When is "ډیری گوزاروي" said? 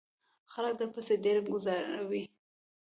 1.23-2.23